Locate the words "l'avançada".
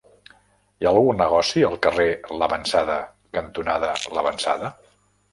2.39-2.95, 4.19-4.71